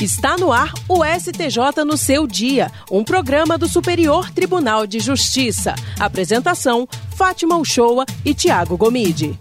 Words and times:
Está 0.00 0.36
no 0.36 0.52
ar 0.52 0.72
o 0.88 1.04
STJ 1.04 1.84
no 1.84 1.96
seu 1.96 2.24
dia, 2.24 2.70
um 2.88 3.02
programa 3.02 3.58
do 3.58 3.68
Superior 3.68 4.30
Tribunal 4.30 4.86
de 4.86 5.00
Justiça. 5.00 5.74
Apresentação: 5.98 6.88
Fátima 7.16 7.56
Uchoa 7.56 8.06
e 8.24 8.32
Tiago 8.32 8.76
Gomide. 8.76 9.36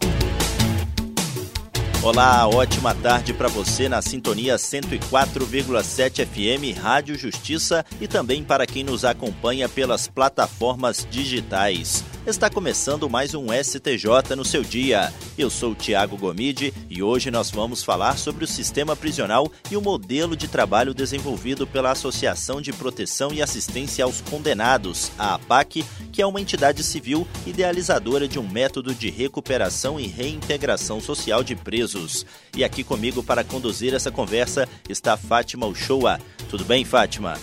Olá, 2.01 2.47
ótima 2.47 2.95
tarde 2.95 3.35
para 3.35 3.47
você 3.47 3.87
na 3.87 4.01
sintonia 4.01 4.55
104,7 4.55 6.25
FM 6.25 6.75
Rádio 6.81 7.15
Justiça 7.15 7.85
e 8.01 8.07
também 8.07 8.43
para 8.43 8.65
quem 8.65 8.83
nos 8.83 9.05
acompanha 9.05 9.69
pelas 9.69 10.07
plataformas 10.07 11.07
digitais. 11.07 12.03
Está 12.27 12.49
começando 12.49 13.09
mais 13.09 13.33
um 13.33 13.47
STJ 13.53 14.35
no 14.35 14.43
seu 14.43 14.61
dia. 14.61 15.13
Eu 15.37 15.49
sou 15.49 15.71
o 15.71 15.75
Tiago 15.75 16.17
Gomide 16.17 16.73
e 16.89 17.01
hoje 17.01 17.31
nós 17.31 17.49
vamos 17.49 17.85
falar 17.85 18.17
sobre 18.17 18.43
o 18.43 18.47
sistema 18.47 18.97
prisional 18.97 19.49
e 19.71 19.77
o 19.77 19.81
modelo 19.81 20.35
de 20.35 20.45
trabalho 20.45 20.93
desenvolvido 20.93 21.65
pela 21.65 21.91
Associação 21.91 22.59
de 22.59 22.73
Proteção 22.73 23.31
e 23.33 23.41
Assistência 23.41 24.03
aos 24.03 24.19
Condenados, 24.19 25.09
a 25.17 25.35
APAC, 25.35 25.85
que 26.11 26.21
é 26.21 26.27
uma 26.27 26.41
entidade 26.41 26.83
civil 26.83 27.25
idealizadora 27.45 28.27
de 28.27 28.37
um 28.37 28.45
método 28.45 28.93
de 28.93 29.09
recuperação 29.09 29.97
e 29.97 30.05
reintegração 30.05 30.99
social 30.99 31.45
de 31.45 31.55
presos. 31.55 32.25
E 32.57 32.61
aqui 32.61 32.83
comigo 32.83 33.23
para 33.23 33.41
conduzir 33.41 33.93
essa 33.93 34.11
conversa 34.11 34.67
está 34.89 35.15
Fátima 35.15 35.65
Uchoa. 35.65 36.19
Tudo 36.49 36.65
bem, 36.65 36.83
Fátima? 36.83 37.37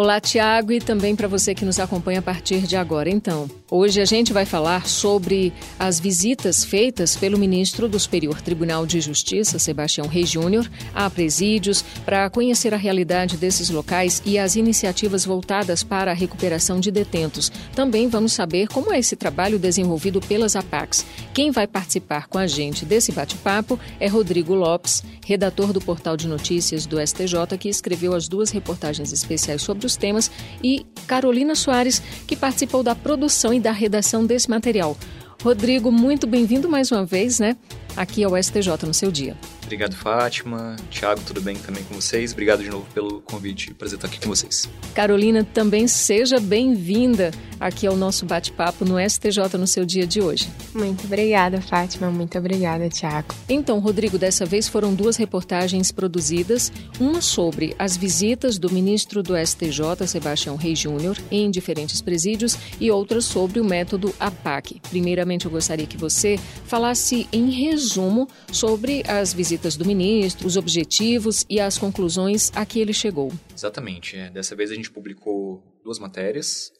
Olá, 0.00 0.20
Tiago, 0.20 0.70
e 0.70 0.78
também 0.78 1.16
para 1.16 1.26
você 1.26 1.56
que 1.56 1.64
nos 1.64 1.80
acompanha 1.80 2.20
a 2.20 2.22
partir 2.22 2.60
de 2.68 2.76
agora. 2.76 3.10
Então, 3.10 3.50
hoje 3.68 4.00
a 4.00 4.04
gente 4.04 4.32
vai 4.32 4.44
falar 4.44 4.86
sobre 4.86 5.52
as 5.76 5.98
visitas 5.98 6.64
feitas 6.64 7.16
pelo 7.16 7.36
ministro 7.36 7.88
do 7.88 7.98
Superior 7.98 8.40
Tribunal 8.40 8.86
de 8.86 9.00
Justiça, 9.00 9.58
Sebastião 9.58 10.06
Reis 10.06 10.28
Júnior, 10.28 10.70
a 10.94 11.10
presídios, 11.10 11.82
para 12.04 12.30
conhecer 12.30 12.72
a 12.72 12.76
realidade 12.76 13.36
desses 13.36 13.70
locais 13.70 14.22
e 14.24 14.38
as 14.38 14.54
iniciativas 14.54 15.24
voltadas 15.24 15.82
para 15.82 16.12
a 16.12 16.14
recuperação 16.14 16.78
de 16.78 16.92
detentos. 16.92 17.50
Também 17.74 18.06
vamos 18.06 18.32
saber 18.32 18.68
como 18.68 18.92
é 18.92 19.00
esse 19.00 19.16
trabalho 19.16 19.58
desenvolvido 19.58 20.20
pelas 20.20 20.54
APACs. 20.54 21.04
Quem 21.34 21.50
vai 21.50 21.66
participar 21.66 22.28
com 22.28 22.38
a 22.38 22.46
gente 22.46 22.84
desse 22.84 23.10
bate-papo 23.10 23.76
é 23.98 24.06
Rodrigo 24.06 24.54
Lopes, 24.54 25.02
redator 25.26 25.72
do 25.72 25.80
portal 25.80 26.16
de 26.16 26.28
notícias 26.28 26.86
do 26.86 27.04
STJ, 27.04 27.58
que 27.58 27.68
escreveu 27.68 28.14
as 28.14 28.28
duas 28.28 28.52
reportagens 28.52 29.12
especiais 29.12 29.60
sobre 29.60 29.87
outros 29.88 29.96
temas, 29.96 30.30
e 30.62 30.86
Carolina 31.06 31.54
Soares, 31.54 32.02
que 32.26 32.36
participou 32.36 32.82
da 32.82 32.94
produção 32.94 33.54
e 33.54 33.58
da 33.60 33.72
redação 33.72 34.26
desse 34.26 34.50
material. 34.50 34.96
Rodrigo, 35.42 35.90
muito 35.90 36.26
bem-vindo 36.26 36.68
mais 36.68 36.92
uma 36.92 37.04
vez, 37.04 37.40
né? 37.40 37.56
Aqui 37.96 38.22
ao 38.22 38.40
STJ 38.40 38.86
no 38.86 38.94
seu 38.94 39.10
dia. 39.10 39.36
Obrigado, 39.68 39.94
Fátima. 39.94 40.76
Tiago, 40.88 41.20
tudo 41.26 41.42
bem 41.42 41.54
também 41.54 41.84
com 41.84 41.94
vocês? 41.94 42.32
Obrigado 42.32 42.62
de 42.62 42.70
novo 42.70 42.86
pelo 42.94 43.20
convite. 43.20 43.74
Prazer 43.74 43.98
estar 43.98 44.08
aqui 44.08 44.18
com 44.18 44.26
vocês. 44.26 44.66
Carolina, 44.94 45.44
também 45.44 45.86
seja 45.86 46.40
bem-vinda 46.40 47.32
aqui 47.60 47.86
ao 47.86 47.94
nosso 47.94 48.24
bate-papo 48.24 48.84
no 48.86 48.98
STJ 48.98 49.58
no 49.58 49.66
seu 49.66 49.84
dia 49.84 50.06
de 50.06 50.22
hoje. 50.22 50.48
Muito 50.74 51.04
obrigada, 51.04 51.60
Fátima. 51.60 52.10
Muito 52.10 52.38
obrigada, 52.38 52.88
Tiago. 52.88 53.34
Então, 53.46 53.78
Rodrigo, 53.78 54.16
dessa 54.16 54.46
vez 54.46 54.66
foram 54.68 54.94
duas 54.94 55.16
reportagens 55.16 55.92
produzidas, 55.92 56.72
uma 56.98 57.20
sobre 57.20 57.76
as 57.78 57.94
visitas 57.94 58.58
do 58.58 58.70
ministro 58.70 59.22
do 59.22 59.34
STJ, 59.36 60.06
Sebastião 60.06 60.56
Reis 60.56 60.78
Júnior, 60.78 61.18
em 61.30 61.50
diferentes 61.50 62.00
presídios, 62.00 62.56
e 62.80 62.90
outra 62.90 63.20
sobre 63.20 63.60
o 63.60 63.64
método 63.64 64.14
APAC. 64.18 64.80
Primeiramente, 64.88 65.44
eu 65.44 65.50
gostaria 65.50 65.86
que 65.86 65.98
você 65.98 66.38
falasse 66.64 67.28
em 67.30 67.50
resumo 67.50 68.26
sobre 68.50 69.02
as 69.06 69.34
visitas 69.34 69.57
visitas 69.58 69.76
do 69.76 69.84
ministro, 69.84 70.46
os 70.46 70.56
objetivos 70.56 71.44
e 71.50 71.58
as 71.58 71.76
conclusões 71.76 72.52
a 72.54 72.64
que 72.64 72.78
ele 72.78 72.92
chegou. 72.92 73.32
Exatamente. 73.52 74.16
É. 74.16 74.30
Dessa 74.30 74.54
vez 74.54 74.70
a 74.70 74.74
gente 74.74 74.90
publicou 74.90 75.62
duas 75.82 75.98
matérias. 75.98 76.72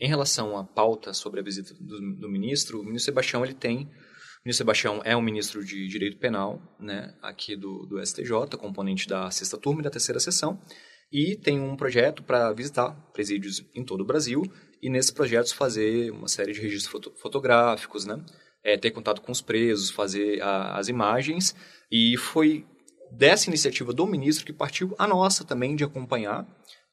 Em 0.00 0.08
relação 0.08 0.56
à 0.56 0.64
pauta 0.64 1.12
sobre 1.12 1.40
a 1.40 1.42
visita 1.42 1.74
do, 1.74 2.16
do, 2.16 2.28
ministro, 2.28 2.80
o 2.80 2.84
ministro 2.84 3.06
Sebastião 3.06 3.44
ele 3.44 3.54
tem. 3.54 3.78
O 3.78 4.44
ministro 4.44 4.64
Sebastião 4.64 5.00
é 5.04 5.16
um 5.16 5.22
ministro 5.22 5.64
de 5.64 5.86
Direito 5.88 6.18
Penal, 6.18 6.60
né, 6.80 7.14
aqui 7.22 7.54
do, 7.54 7.86
do 7.86 8.04
STJ, 8.04 8.56
componente 8.58 9.08
da 9.08 9.30
sexta 9.30 9.56
turma 9.56 9.80
e 9.80 9.84
da 9.84 9.90
terceira 9.90 10.18
sessão, 10.18 10.60
e 11.12 11.36
tem 11.36 11.60
um 11.60 11.76
projeto 11.76 12.24
para 12.24 12.52
visitar 12.52 12.90
presídios 13.12 13.64
em 13.74 13.84
todo 13.84 14.00
o 14.00 14.04
Brasil 14.04 14.42
e 14.82 14.90
nesses 14.90 15.12
projetos 15.12 15.52
fazer 15.52 16.10
uma 16.10 16.26
série 16.26 16.52
de 16.52 16.60
registros 16.60 16.90
foto, 16.90 17.12
fotográficos, 17.20 18.04
né, 18.04 18.20
é, 18.64 18.76
ter 18.76 18.90
contato 18.90 19.20
com 19.20 19.32
os 19.32 19.40
presos, 19.40 19.90
fazer 19.90 20.40
a, 20.42 20.76
as 20.76 20.88
imagens. 20.88 21.54
E 21.90 22.16
foi 22.16 22.64
dessa 23.10 23.48
iniciativa 23.48 23.92
do 23.92 24.06
ministro 24.06 24.44
que 24.44 24.52
partiu 24.52 24.94
a 24.98 25.06
nossa 25.06 25.44
também 25.44 25.76
de 25.76 25.84
acompanhar, 25.84 26.42
uh, 26.42 26.46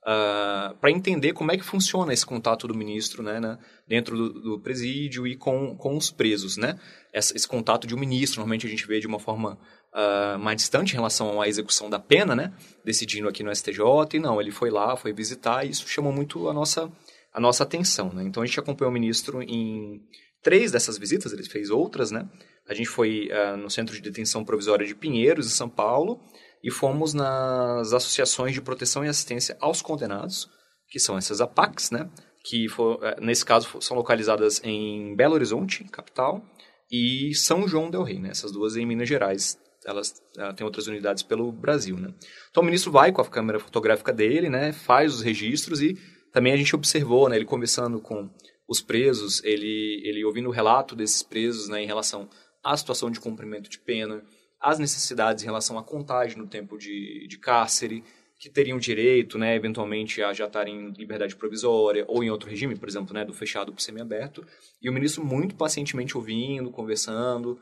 ah, 0.05 0.75
para 0.79 0.91
entender 0.91 1.33
como 1.33 1.51
é 1.51 1.57
que 1.57 1.63
funciona 1.63 2.13
esse 2.13 2.25
contato 2.25 2.67
do 2.67 2.75
ministro 2.75 3.23
né, 3.23 3.39
né 3.39 3.57
dentro 3.87 4.17
do, 4.17 4.41
do, 4.41 4.59
presídio 4.59 5.25
e 5.25 5.35
com, 5.35 5.75
com 5.75 5.95
os 5.95 6.11
presos. 6.11 6.57
Né? 6.57 6.77
Esse, 7.13 7.35
esse, 7.35 7.47
contato 7.47 7.87
de 7.87 7.95
um 7.95 7.99
ministro, 7.99 8.39
normalmente 8.39 8.67
a 8.67 8.69
gente 8.69 8.85
vê 8.85 8.99
de 8.99 9.07
uma 9.07 9.19
forma 9.19 9.57
uh, 9.93 10.37
mais 10.39 10.57
distante 10.57 10.91
em 10.91 10.95
relação 10.95 11.41
à 11.41 11.47
execução 11.47 11.89
da 11.89 11.99
pena, 11.99 12.35
né? 12.35 12.53
decidindo 12.83 13.27
aqui 13.29 13.43
no 13.43 13.55
STJ, 13.55 13.79
e 14.13 14.19
não, 14.19 14.41
ele 14.41 14.51
foi 14.51 14.69
lá, 14.69 14.95
foi 14.97 15.13
visitar, 15.13 15.65
e 15.65 15.69
isso 15.69 15.87
chamou 15.87 16.11
muito 16.11 16.49
a 16.49 16.53
nossa, 16.53 16.91
a 17.33 17.39
nossa 17.39 17.63
atenção. 17.63 18.11
Né? 18.11 18.23
Então 18.23 18.43
a 18.43 18.45
gente 18.45 18.59
acompanhou 18.59 18.91
o 18.91 18.93
ministro 18.93 19.41
em 19.41 20.01
três 20.41 20.71
dessas 20.71 20.97
visitas, 20.97 21.33
ele 21.33 21.43
fez 21.43 21.69
outras, 21.69 22.11
né? 22.11 22.27
A 22.67 22.73
gente 22.73 22.89
foi 22.89 23.29
uh, 23.31 23.57
no 23.57 23.69
Centro 23.69 23.95
de 23.95 24.01
Detenção 24.01 24.45
Provisória 24.45 24.85
de 24.85 24.95
Pinheiros, 24.95 25.47
em 25.47 25.49
São 25.49 25.69
Paulo, 25.69 26.19
e 26.63 26.69
fomos 26.69 27.13
nas 27.13 27.93
associações 27.93 28.53
de 28.53 28.61
proteção 28.61 29.03
e 29.03 29.07
assistência 29.07 29.57
aos 29.59 29.81
condenados, 29.81 30.49
que 30.89 30.99
são 30.99 31.17
essas 31.17 31.41
APACs, 31.41 31.91
né? 31.91 32.09
Que, 32.43 32.69
for, 32.69 32.95
uh, 32.95 33.21
nesse 33.21 33.43
caso, 33.43 33.81
são 33.81 33.97
localizadas 33.97 34.61
em 34.63 35.15
Belo 35.15 35.33
Horizonte, 35.33 35.83
capital, 35.85 36.43
e 36.91 37.33
São 37.35 37.67
João 37.67 37.89
del 37.89 38.03
Rei, 38.03 38.19
né? 38.19 38.29
Essas 38.29 38.51
duas 38.51 38.75
em 38.75 38.85
Minas 38.85 39.09
Gerais. 39.09 39.57
Elas 39.85 40.13
uh, 40.37 40.53
têm 40.53 40.65
outras 40.65 40.87
unidades 40.87 41.23
pelo 41.23 41.51
Brasil, 41.51 41.97
né? 41.97 42.13
Então, 42.49 42.61
o 42.61 42.65
ministro 42.65 42.91
vai 42.91 43.11
com 43.11 43.21
a 43.21 43.25
câmera 43.25 43.59
fotográfica 43.59 44.13
dele, 44.13 44.49
né? 44.49 44.73
Faz 44.73 45.15
os 45.15 45.21
registros 45.21 45.81
e 45.81 45.97
também 46.31 46.53
a 46.53 46.57
gente 46.57 46.75
observou, 46.75 47.27
né? 47.29 47.35
Ele 47.35 47.45
conversando 47.45 47.99
com 47.99 48.29
os 48.69 48.81
presos, 48.81 49.43
ele, 49.43 50.01
ele 50.05 50.23
ouvindo 50.23 50.47
o 50.47 50.51
relato 50.51 50.95
desses 50.95 51.23
presos 51.23 51.67
né, 51.67 51.81
em 51.81 51.87
relação 51.87 52.29
à 52.63 52.77
situação 52.77 53.09
de 53.09 53.19
cumprimento 53.19 53.67
de 53.67 53.79
pena, 53.79 54.23
as 54.61 54.77
necessidades 54.77 55.43
em 55.43 55.47
relação 55.47 55.79
à 55.79 55.83
contagem 55.83 56.37
no 56.37 56.47
tempo 56.47 56.77
de, 56.77 57.25
de 57.27 57.39
cárcere, 57.39 58.03
que 58.39 58.49
teriam 58.49 58.77
direito, 58.77 59.37
né, 59.37 59.55
eventualmente, 59.55 60.21
a 60.21 60.31
já 60.31 60.45
estarem 60.45 60.75
em 60.75 60.91
liberdade 60.91 61.35
provisória 61.35 62.05
ou 62.07 62.23
em 62.23 62.29
outro 62.29 62.49
regime, 62.49 62.77
por 62.77 62.87
exemplo, 62.87 63.13
né, 63.13 63.25
do 63.25 63.33
fechado 63.33 63.71
para 63.73 63.79
o 63.79 63.81
semiaberto, 63.81 64.45
e 64.81 64.89
o 64.89 64.93
ministro 64.93 65.25
muito 65.25 65.55
pacientemente 65.55 66.15
ouvindo, 66.15 66.71
conversando, 66.71 67.59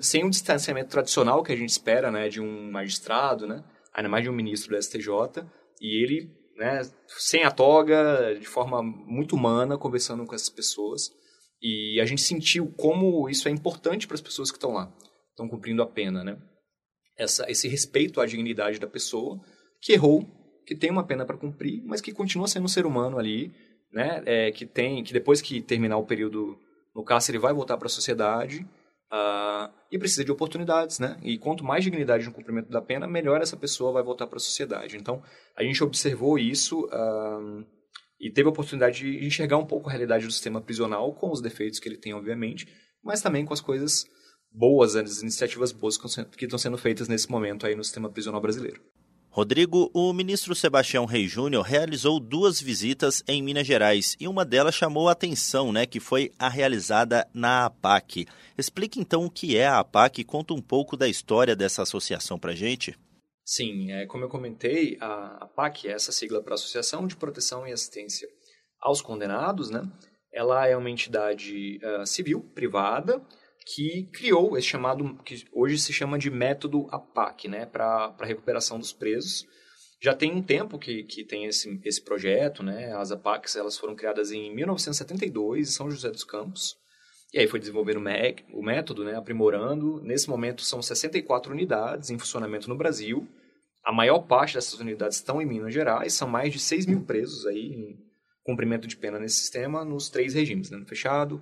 sem 0.00 0.24
o 0.24 0.30
distanciamento 0.30 0.90
tradicional 0.90 1.42
que 1.42 1.52
a 1.52 1.56
gente 1.56 1.68
espera 1.68 2.10
né, 2.10 2.28
de 2.28 2.40
um 2.40 2.70
magistrado, 2.70 3.46
né, 3.46 3.62
ainda 3.94 4.08
mais 4.08 4.24
de 4.24 4.30
um 4.30 4.32
ministro 4.32 4.74
do 4.74 4.82
STJ, 4.82 5.44
e 5.80 6.02
ele 6.02 6.39
né, 6.60 6.82
sem 7.08 7.42
a 7.42 7.50
toga, 7.50 8.36
de 8.38 8.46
forma 8.46 8.82
muito 8.82 9.34
humana, 9.34 9.78
conversando 9.78 10.26
com 10.26 10.34
essas 10.34 10.50
pessoas. 10.50 11.10
E 11.62 11.98
a 11.98 12.04
gente 12.04 12.20
sentiu 12.20 12.70
como 12.76 13.30
isso 13.30 13.48
é 13.48 13.50
importante 13.50 14.06
para 14.06 14.14
as 14.14 14.20
pessoas 14.20 14.50
que 14.50 14.58
estão 14.58 14.74
lá, 14.74 14.92
estão 15.30 15.48
cumprindo 15.48 15.82
a 15.82 15.86
pena, 15.86 16.22
né? 16.22 16.36
Essa, 17.16 17.50
esse 17.50 17.66
respeito 17.66 18.20
à 18.20 18.26
dignidade 18.26 18.78
da 18.78 18.86
pessoa 18.86 19.40
que 19.80 19.94
errou, 19.94 20.26
que 20.66 20.76
tem 20.76 20.90
uma 20.90 21.06
pena 21.06 21.24
para 21.24 21.38
cumprir, 21.38 21.82
mas 21.84 22.02
que 22.02 22.12
continua 22.12 22.46
sendo 22.46 22.64
um 22.64 22.68
ser 22.68 22.84
humano 22.84 23.18
ali, 23.18 23.54
né? 23.90 24.22
É, 24.26 24.52
que 24.52 24.66
tem, 24.66 25.02
que 25.02 25.14
depois 25.14 25.40
que 25.40 25.62
terminar 25.62 25.96
o 25.96 26.06
período 26.06 26.58
no 26.94 27.02
cárcere 27.02 27.38
vai 27.38 27.54
voltar 27.54 27.78
para 27.78 27.86
a 27.86 27.90
sociedade 27.90 28.66
Uh, 29.12 29.68
e 29.90 29.98
precisa 29.98 30.24
de 30.24 30.30
oportunidades, 30.30 31.00
né? 31.00 31.18
E 31.22 31.36
quanto 31.36 31.64
mais 31.64 31.82
dignidade 31.82 32.24
no 32.24 32.32
cumprimento 32.32 32.70
da 32.70 32.80
pena, 32.80 33.08
melhor 33.08 33.42
essa 33.42 33.56
pessoa 33.56 33.90
vai 33.90 34.04
voltar 34.04 34.28
para 34.28 34.36
a 34.36 34.40
sociedade. 34.40 34.96
Então, 34.96 35.20
a 35.56 35.64
gente 35.64 35.82
observou 35.82 36.38
isso 36.38 36.86
uh, 36.86 37.66
e 38.20 38.30
teve 38.30 38.46
a 38.46 38.52
oportunidade 38.52 39.00
de 39.00 39.26
enxergar 39.26 39.56
um 39.56 39.66
pouco 39.66 39.88
a 39.88 39.92
realidade 39.92 40.26
do 40.26 40.32
sistema 40.32 40.60
prisional, 40.60 41.12
com 41.14 41.30
os 41.32 41.40
defeitos 41.40 41.80
que 41.80 41.88
ele 41.88 41.96
tem, 41.96 42.14
obviamente, 42.14 42.68
mas 43.02 43.20
também 43.20 43.44
com 43.44 43.52
as 43.52 43.60
coisas 43.60 44.04
boas, 44.52 44.94
as 44.94 45.22
iniciativas 45.22 45.72
boas 45.72 45.96
que 45.96 46.44
estão 46.44 46.58
sendo 46.58 46.78
feitas 46.78 47.08
nesse 47.08 47.30
momento 47.30 47.66
aí 47.66 47.74
no 47.74 47.82
sistema 47.82 48.08
prisional 48.10 48.40
brasileiro. 48.40 48.80
Rodrigo, 49.32 49.88
o 49.94 50.12
ministro 50.12 50.56
Sebastião 50.56 51.04
Rei 51.04 51.28
Júnior 51.28 51.64
realizou 51.64 52.18
duas 52.18 52.60
visitas 52.60 53.22
em 53.28 53.40
Minas 53.40 53.64
Gerais 53.64 54.16
e 54.18 54.26
uma 54.26 54.44
delas 54.44 54.74
chamou 54.74 55.08
a 55.08 55.12
atenção, 55.12 55.72
né, 55.72 55.86
que 55.86 56.00
foi 56.00 56.32
a 56.36 56.48
realizada 56.48 57.28
na 57.32 57.66
APAC. 57.66 58.26
Explique 58.58 58.98
então 58.98 59.24
o 59.24 59.30
que 59.30 59.56
é 59.56 59.68
a 59.68 59.78
APAC 59.78 60.20
e 60.20 60.24
conta 60.24 60.52
um 60.52 60.60
pouco 60.60 60.96
da 60.96 61.08
história 61.08 61.54
dessa 61.54 61.82
associação 61.82 62.40
para 62.40 62.56
gente. 62.56 62.98
Sim, 63.44 63.92
é, 63.92 64.04
como 64.04 64.24
eu 64.24 64.28
comentei, 64.28 64.98
a 65.00 65.44
APAC 65.44 65.86
é 65.86 65.92
essa 65.92 66.10
sigla 66.10 66.42
para 66.42 66.54
Associação 66.54 67.06
de 67.06 67.14
Proteção 67.14 67.64
e 67.68 67.72
Assistência 67.72 68.28
aos 68.80 69.00
Condenados, 69.00 69.70
né? 69.70 69.82
Ela 70.32 70.66
é 70.66 70.76
uma 70.76 70.90
entidade 70.90 71.78
uh, 71.84 72.04
civil, 72.04 72.40
privada, 72.52 73.24
que 73.66 74.08
criou 74.12 74.56
esse 74.56 74.66
chamado, 74.66 75.16
que 75.24 75.44
hoje 75.52 75.78
se 75.78 75.92
chama 75.92 76.18
de 76.18 76.30
método 76.30 76.86
APAC, 76.90 77.48
né, 77.48 77.66
para 77.66 78.14
recuperação 78.20 78.78
dos 78.78 78.92
presos. 78.92 79.46
Já 80.02 80.14
tem 80.14 80.32
um 80.32 80.42
tempo 80.42 80.78
que, 80.78 81.04
que 81.04 81.24
tem 81.24 81.44
esse, 81.44 81.80
esse 81.84 82.02
projeto, 82.02 82.62
né, 82.62 82.92
as 82.94 83.12
APACs 83.12 83.56
elas 83.56 83.76
foram 83.76 83.94
criadas 83.94 84.32
em 84.32 84.54
1972 84.54 85.68
em 85.68 85.72
São 85.72 85.90
José 85.90 86.10
dos 86.10 86.24
Campos, 86.24 86.76
e 87.32 87.38
aí 87.38 87.46
foi 87.46 87.60
desenvolvendo 87.60 88.00
o 88.52 88.62
método, 88.62 89.04
né, 89.04 89.14
aprimorando. 89.14 90.02
Nesse 90.02 90.28
momento 90.28 90.62
são 90.62 90.82
64 90.82 91.52
unidades 91.52 92.10
em 92.10 92.18
funcionamento 92.18 92.68
no 92.68 92.76
Brasil. 92.76 93.28
A 93.84 93.92
maior 93.92 94.20
parte 94.20 94.54
dessas 94.54 94.78
unidades 94.80 95.18
estão 95.18 95.40
em 95.40 95.46
Minas 95.46 95.72
Gerais, 95.72 96.12
são 96.12 96.28
mais 96.28 96.52
de 96.52 96.58
6 96.58 96.86
mil 96.86 97.04
presos 97.04 97.46
aí 97.46 97.72
em 97.72 97.98
cumprimento 98.42 98.88
de 98.88 98.96
pena 98.96 99.18
nesse 99.18 99.36
sistema, 99.36 99.84
nos 99.84 100.08
três 100.10 100.34
regimes, 100.34 100.70
né, 100.70 100.78
no 100.78 100.86
fechado, 100.86 101.40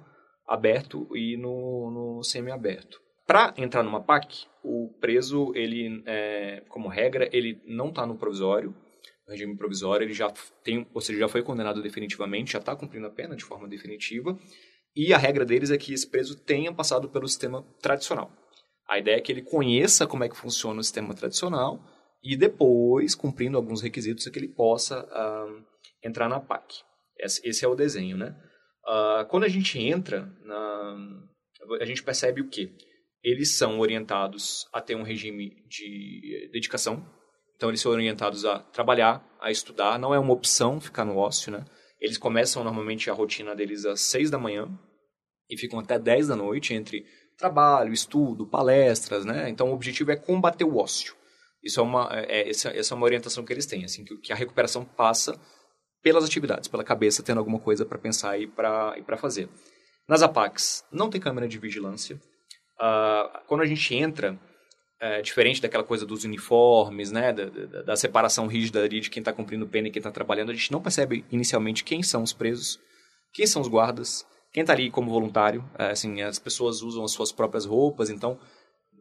aberto 0.48 1.08
e 1.14 1.36
no, 1.36 1.90
no 1.90 2.22
semi-aberto. 2.24 3.00
Para 3.26 3.52
entrar 3.58 3.82
numa 3.82 4.02
PAC, 4.02 4.46
o 4.64 4.88
preso, 5.00 5.52
ele, 5.54 6.02
é, 6.06 6.62
como 6.68 6.88
regra, 6.88 7.28
ele 7.30 7.60
não 7.66 7.90
está 7.90 8.06
no 8.06 8.16
provisório, 8.16 8.74
no 9.26 9.32
regime 9.32 9.54
provisório, 9.54 10.06
ele 10.06 10.14
já 10.14 10.32
tem, 10.64 10.86
ou 10.94 11.00
seja, 11.02 11.18
já 11.18 11.28
foi 11.28 11.42
condenado 11.42 11.82
definitivamente, 11.82 12.52
já 12.52 12.58
está 12.58 12.74
cumprindo 12.74 13.06
a 13.06 13.10
pena 13.10 13.36
de 13.36 13.44
forma 13.44 13.68
definitiva, 13.68 14.38
e 14.96 15.12
a 15.12 15.18
regra 15.18 15.44
deles 15.44 15.70
é 15.70 15.76
que 15.76 15.92
esse 15.92 16.06
preso 16.06 16.40
tenha 16.40 16.72
passado 16.72 17.10
pelo 17.10 17.28
sistema 17.28 17.62
tradicional. 17.82 18.32
A 18.88 18.98
ideia 18.98 19.16
é 19.16 19.20
que 19.20 19.30
ele 19.30 19.42
conheça 19.42 20.06
como 20.06 20.24
é 20.24 20.28
que 20.30 20.36
funciona 20.36 20.80
o 20.80 20.82
sistema 20.82 21.12
tradicional 21.12 21.78
e 22.22 22.34
depois, 22.34 23.14
cumprindo 23.14 23.58
alguns 23.58 23.82
requisitos, 23.82 24.26
é 24.26 24.30
que 24.30 24.38
ele 24.38 24.48
possa 24.48 25.04
uh, 25.04 25.64
entrar 26.02 26.28
na 26.28 26.40
PAC. 26.40 26.80
Esse 27.18 27.64
é 27.64 27.68
o 27.68 27.74
desenho, 27.74 28.16
né? 28.16 28.34
Uh, 28.86 29.26
quando 29.28 29.44
a 29.44 29.48
gente 29.48 29.78
entra, 29.78 30.32
na, 30.44 30.96
a 31.80 31.84
gente 31.84 32.02
percebe 32.02 32.40
o 32.40 32.48
quê? 32.48 32.70
Eles 33.22 33.56
são 33.56 33.78
orientados 33.80 34.66
a 34.72 34.80
ter 34.80 34.94
um 34.94 35.02
regime 35.02 35.50
de 35.68 36.48
dedicação. 36.52 37.04
Então, 37.56 37.68
eles 37.68 37.80
são 37.80 37.90
orientados 37.90 38.44
a 38.44 38.60
trabalhar, 38.60 39.26
a 39.40 39.50
estudar. 39.50 39.98
Não 39.98 40.14
é 40.14 40.18
uma 40.18 40.32
opção 40.32 40.80
ficar 40.80 41.04
no 41.04 41.16
ócio, 41.16 41.50
né? 41.50 41.64
Eles 42.00 42.16
começam 42.16 42.62
normalmente 42.62 43.10
a 43.10 43.12
rotina 43.12 43.54
deles 43.56 43.84
às 43.84 44.00
6 44.02 44.30
da 44.30 44.38
manhã 44.38 44.68
e 45.50 45.56
ficam 45.58 45.80
até 45.80 45.98
10 45.98 46.28
da 46.28 46.36
noite 46.36 46.72
entre 46.72 47.04
trabalho, 47.36 47.92
estudo, 47.92 48.46
palestras, 48.46 49.24
né? 49.24 49.48
Então, 49.48 49.70
o 49.70 49.74
objetivo 49.74 50.12
é 50.12 50.16
combater 50.16 50.64
o 50.64 50.76
ócio. 50.76 51.14
Isso 51.62 51.80
é 51.80 51.82
uma, 51.82 52.08
é, 52.12 52.42
é 52.42 52.50
essa, 52.50 52.70
essa 52.70 52.94
é 52.94 52.96
uma 52.96 53.04
orientação 53.04 53.44
que 53.44 53.52
eles 53.52 53.66
têm, 53.66 53.84
assim, 53.84 54.04
que, 54.04 54.16
que 54.18 54.32
a 54.32 54.36
recuperação 54.36 54.84
passa 54.84 55.38
pelas 56.02 56.24
atividades, 56.24 56.68
pela 56.68 56.84
cabeça 56.84 57.22
tendo 57.22 57.38
alguma 57.38 57.58
coisa 57.58 57.84
para 57.84 57.98
pensar 57.98 58.38
e 58.38 58.46
para 58.46 59.16
fazer. 59.16 59.48
Nas 60.08 60.22
APACs, 60.22 60.84
não 60.90 61.10
tem 61.10 61.20
câmera 61.20 61.46
de 61.46 61.58
vigilância. 61.58 62.20
Uh, 62.80 63.40
quando 63.46 63.62
a 63.62 63.66
gente 63.66 63.94
entra, 63.94 64.38
é, 65.00 65.22
diferente 65.22 65.62
daquela 65.62 65.84
coisa 65.84 66.04
dos 66.04 66.24
uniformes, 66.24 67.12
né, 67.12 67.32
da, 67.32 67.44
da, 67.44 67.82
da 67.82 67.96
separação 67.96 68.46
rígida 68.46 68.82
ali 68.82 69.00
de 69.00 69.10
quem 69.10 69.20
está 69.20 69.32
cumprindo 69.32 69.66
pena 69.66 69.88
e 69.88 69.90
quem 69.90 70.00
está 70.00 70.10
trabalhando, 70.10 70.50
a 70.50 70.54
gente 70.54 70.72
não 70.72 70.80
percebe 70.80 71.24
inicialmente 71.30 71.84
quem 71.84 72.02
são 72.02 72.22
os 72.22 72.32
presos, 72.32 72.80
quem 73.32 73.46
são 73.46 73.62
os 73.62 73.68
guardas, 73.68 74.26
quem 74.52 74.62
está 74.62 74.72
ali 74.72 74.90
como 74.90 75.10
voluntário. 75.10 75.64
É, 75.78 75.90
assim, 75.90 76.22
as 76.22 76.38
pessoas 76.38 76.82
usam 76.82 77.04
as 77.04 77.12
suas 77.12 77.30
próprias 77.30 77.64
roupas, 77.64 78.10
então 78.10 78.38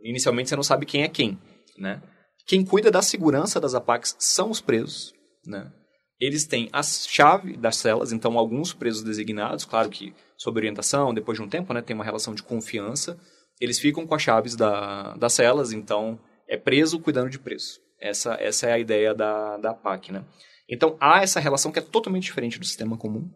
inicialmente 0.04 0.50
você 0.50 0.56
não 0.56 0.64
sabe 0.64 0.86
quem 0.86 1.04
é 1.04 1.08
quem, 1.08 1.40
né? 1.78 2.02
Quem 2.46 2.64
cuida 2.64 2.90
da 2.90 3.02
segurança 3.02 3.60
das 3.60 3.76
APACs 3.76 4.16
são 4.20 4.50
os 4.50 4.62
presos, 4.62 5.14
né? 5.46 5.72
Eles 6.20 6.46
têm 6.46 6.70
a 6.74 6.82
chave 6.82 7.56
das 7.56 7.78
celas, 7.78 8.12
então 8.12 8.38
alguns 8.38 8.74
presos 8.74 9.04
designados, 9.04 9.66
claro 9.66 9.90
que 9.90 10.14
sob 10.36 10.60
orientação, 10.60 11.14
depois 11.14 11.38
de 11.38 11.44
um 11.44 11.50
tempo, 11.50 11.74
né, 11.74 11.82
tem 11.82 11.96
uma 11.96 12.04
relação 12.04 12.34
de 12.34 12.44
confiança, 12.44 13.20
eles 13.60 13.80
ficam 13.80 14.06
com 14.06 14.16
as 14.16 14.22
chaves 14.22 14.56
da, 14.56 15.16
das 15.16 15.34
celas, 15.34 15.72
então 15.72 16.20
é 16.48 16.58
preso 16.58 17.00
cuidando 17.00 17.30
de 17.30 17.40
preso. 17.40 17.80
Essa, 18.00 18.36
essa 18.36 18.68
é 18.68 18.74
a 18.74 18.80
ideia 18.80 19.14
da, 19.14 19.58
da 19.58 19.74
PAC, 19.74 20.12
né? 20.12 20.24
Então 20.70 20.98
há 21.00 21.22
essa 21.22 21.40
relação 21.40 21.72
que 21.72 21.80
é 21.80 21.82
totalmente 21.82 22.24
diferente 22.24 22.60
do 22.60 22.66
sistema 22.66 22.98
comum, 22.98 23.30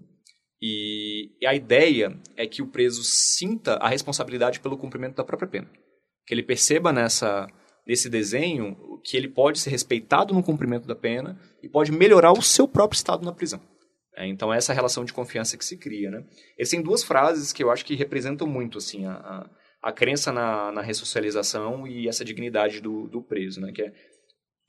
e, 0.61 1.31
e 1.41 1.47
a 1.47 1.55
ideia 1.55 2.15
é 2.37 2.45
que 2.45 2.61
o 2.61 2.67
preso 2.67 3.03
sinta 3.03 3.75
a 3.75 3.87
responsabilidade 3.87 4.59
pelo 4.59 4.77
cumprimento 4.77 5.15
da 5.15 5.23
própria 5.23 5.49
pena. 5.49 5.67
Que 6.25 6.33
ele 6.33 6.43
perceba 6.43 6.93
nessa 6.93 7.47
nesse 7.91 8.09
desenho 8.09 9.01
que 9.03 9.17
ele 9.17 9.27
pode 9.27 9.59
ser 9.59 9.69
respeitado 9.69 10.33
no 10.33 10.41
cumprimento 10.41 10.87
da 10.87 10.95
pena 10.95 11.37
e 11.61 11.67
pode 11.67 11.91
melhorar 11.91 12.31
o 12.31 12.41
seu 12.41 12.65
próprio 12.65 12.95
estado 12.95 13.25
na 13.25 13.33
prisão. 13.33 13.61
É, 14.15 14.25
então, 14.25 14.53
essa 14.53 14.71
relação 14.71 15.03
de 15.03 15.11
confiança 15.11 15.57
que 15.57 15.65
se 15.65 15.75
cria. 15.75 16.09
Né? 16.09 16.23
Existem 16.57 16.81
duas 16.81 17.03
frases 17.03 17.51
que 17.51 17.61
eu 17.61 17.69
acho 17.69 17.83
que 17.83 17.93
representam 17.93 18.47
muito 18.47 18.77
assim, 18.77 19.05
a, 19.05 19.11
a, 19.11 19.49
a 19.89 19.91
crença 19.91 20.31
na, 20.31 20.71
na 20.71 20.81
ressocialização 20.81 21.85
e 21.85 22.07
essa 22.07 22.23
dignidade 22.23 22.79
do, 22.79 23.09
do 23.09 23.21
preso, 23.21 23.59
né? 23.59 23.73
que 23.73 23.81
é 23.81 23.93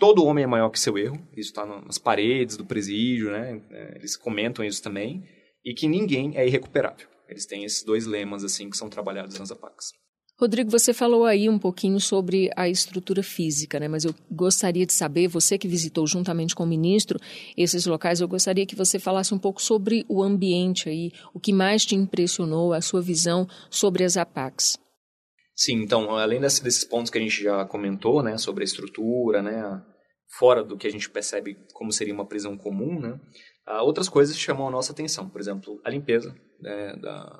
todo 0.00 0.24
homem 0.24 0.42
é 0.42 0.48
maior 0.48 0.70
que 0.70 0.80
seu 0.80 0.98
erro, 0.98 1.16
isso 1.36 1.50
está 1.50 1.64
nas 1.64 1.98
paredes 1.98 2.56
do 2.56 2.66
presídio, 2.66 3.30
né? 3.30 3.62
É, 3.70 3.98
eles 3.98 4.16
comentam 4.16 4.64
isso 4.64 4.82
também, 4.82 5.22
e 5.64 5.72
que 5.72 5.86
ninguém 5.86 6.36
é 6.36 6.44
irrecuperável. 6.44 7.06
Eles 7.28 7.46
têm 7.46 7.62
esses 7.62 7.84
dois 7.84 8.04
lemas 8.04 8.42
assim 8.42 8.69
que 8.69 8.76
são 8.76 8.88
trabalhados 8.88 9.38
nas 9.38 9.52
APACs. 9.52 9.92
Rodrigo, 10.43 10.69
você 10.73 10.93
falou 10.93 11.25
aí 11.25 11.49
um 11.49 11.56
pouquinho 11.56 12.00
sobre 12.00 12.50
a 12.56 12.69
estrutura 12.69 13.23
física, 13.23 13.79
né? 13.79 13.87
Mas 13.87 14.05
eu 14.05 14.12
gostaria 14.29 14.85
de 14.85 14.93
saber, 14.93 15.29
você 15.29 15.56
que 15.56 15.69
visitou 15.69 16.05
juntamente 16.05 16.53
com 16.53 16.65
o 16.65 16.67
ministro 16.67 17.17
esses 17.56 17.87
locais, 17.87 18.21
eu 18.21 18.27
gostaria 18.27 18.67
que 18.67 18.75
você 18.75 18.99
falasse 18.99 19.33
um 19.33 19.39
pouco 19.39 19.62
sobre 19.62 20.05
o 20.09 20.21
ambiente 20.21 20.89
aí, 20.89 21.12
o 21.33 21.39
que 21.39 21.53
mais 21.53 21.87
te 21.87 21.94
impressionou, 21.94 22.73
a 22.73 22.81
sua 22.81 23.00
visão 23.00 23.47
sobre 23.71 24.03
as 24.03 24.17
APACs. 24.17 24.77
Sim, 25.55 25.75
então, 25.75 26.17
além 26.17 26.41
desses 26.41 26.83
pontos 26.83 27.09
que 27.09 27.19
a 27.19 27.23
gente 27.23 27.41
já 27.41 27.65
comentou, 27.65 28.21
né, 28.21 28.37
sobre 28.37 28.65
a 28.65 28.67
estrutura, 28.67 29.43
né, 29.43 29.81
fora 30.41 30.65
do 30.65 30.77
que 30.77 30.89
a 30.89 30.91
gente 30.91 31.09
percebe 31.09 31.56
como 31.73 31.93
seria 31.93 32.12
uma 32.12 32.27
prisão 32.27 32.56
comum, 32.56 32.99
né, 32.99 33.21
outras 33.83 34.09
coisas 34.09 34.37
chamam 34.37 34.67
a 34.67 34.73
nossa 34.73 34.91
atenção. 34.91 35.29
Por 35.29 35.41
exemplo, 35.41 35.81
a 35.85 35.91
limpeza 35.91 36.35
né, 36.61 36.97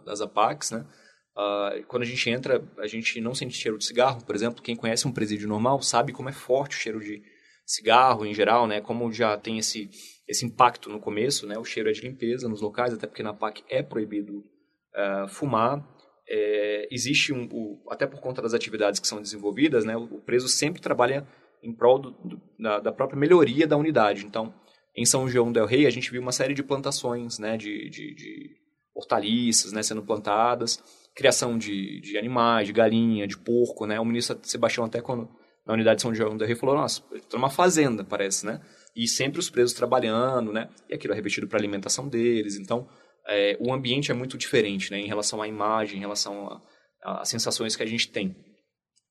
das 0.07 0.21
APACs, 0.21 0.71
né, 0.71 0.87
Uh, 1.37 1.83
quando 1.87 2.03
a 2.03 2.07
gente 2.07 2.29
entra, 2.29 2.63
a 2.79 2.87
gente 2.87 3.19
não 3.21 3.35
sente 3.35 3.57
cheiro 3.57 3.79
de 3.79 3.87
cigarro, 3.87 4.23
por 4.25 4.35
exemplo. 4.35 4.63
Quem 4.63 4.77
conhece 4.77 5.09
um 5.09 5.13
presídio 5.13 5.49
normal 5.49 5.81
sabe 5.81 6.13
como 6.13 6.29
é 6.29 6.33
forte 6.33 6.77
o 6.77 6.81
cheiro 6.81 7.01
de 7.01 7.23
cigarro 7.65 8.27
em 8.27 8.35
geral, 8.35 8.67
né? 8.67 8.81
Como 8.81 9.11
já 9.11 9.37
tem 9.39 9.59
esse, 9.59 9.89
esse 10.29 10.45
impacto 10.45 10.91
no 10.91 11.01
começo, 11.01 11.47
né? 11.47 11.59
O 11.59 11.65
cheiro 11.65 11.89
é 11.89 11.93
de 11.93 12.03
limpeza 12.03 12.49
nos 12.49 12.61
locais, 12.61 12.93
até 12.93 13.07
porque 13.07 13.23
na 13.23 13.33
PAC 13.33 13.65
é 13.69 13.83
proibido 13.83 14.39
uh, 14.39 15.29
fumar. 15.29 15.83
É, 16.29 16.87
existe 16.91 17.33
um, 17.33 17.49
o, 17.51 17.83
até 17.91 18.07
por 18.07 18.21
conta 18.21 18.43
das 18.43 18.55
atividades 18.55 19.01
que 19.01 19.09
são 19.09 19.21
desenvolvidas, 19.21 19.87
né? 19.87 19.97
O, 19.97 20.05
o 20.05 20.21
preso 20.21 20.49
sempre 20.49 20.83
trabalha 20.83 21.27
em 21.63 21.75
prol 21.75 21.99
do, 21.99 22.11
do, 22.11 22.43
da, 22.59 22.79
da, 22.79 22.93
própria 22.93 23.19
melhoria 23.19 23.67
da 23.67 23.77
unidade. 23.77 24.27
Então, 24.27 24.53
em 24.95 25.07
São 25.07 25.27
João 25.29 25.51
del 25.51 25.65
Rei, 25.65 25.87
a 25.87 25.91
gente 25.91 26.11
viu 26.11 26.21
uma 26.21 26.33
série 26.33 26.53
de 26.53 26.63
plantações, 26.63 27.39
né? 27.39 27.57
De, 27.57 27.89
de, 27.89 28.15
de 28.15 28.51
hortaliças, 28.95 29.73
né? 29.73 29.83
Sendo 29.83 30.03
plantadas 30.03 31.02
criação 31.15 31.59
de, 31.59 32.01
de 32.01 32.17
animais, 32.19 32.67
de 32.67 32.73
galinha, 32.73 33.27
de 33.27 33.39
porco, 33.39 33.87
né? 33.87 34.01
O 34.01 34.05
ministro 34.05 34.39
Sebastião 34.43 34.87
até 34.87 35.01
quando 35.01 35.29
na 35.67 35.75
unidade 35.75 35.97
de 35.97 36.03
São 36.03 36.15
João 36.15 36.37
da 36.37 36.47
Rio 36.47 36.57
falou, 36.57 36.75
nossa, 36.75 37.03
estou 37.15 37.39
numa 37.39 37.51
fazenda, 37.51 38.05
parece, 38.05 38.45
né? 38.45 38.61
E 38.97 39.07
sempre 39.07 39.39
os 39.39 39.49
presos 39.49 39.75
trabalhando, 39.75 40.53
né? 40.53 40.69
E 40.89 40.95
aquilo 40.95 41.13
é 41.13 41.17
revestido 41.17 41.47
para 41.47 41.59
alimentação 41.59 42.09
deles. 42.09 42.57
Então, 42.57 42.89
é, 43.27 43.57
o 43.61 43.73
ambiente 43.73 44.11
é 44.11 44.15
muito 44.15 44.37
diferente, 44.37 44.91
né? 44.91 44.99
Em 44.99 45.07
relação 45.07 45.41
à 45.41 45.47
imagem, 45.47 45.99
em 45.99 46.01
relação 46.01 46.61
às 47.03 47.29
sensações 47.29 47.77
que 47.77 47.83
a 47.83 47.87
gente 47.87 48.09
tem. 48.09 48.37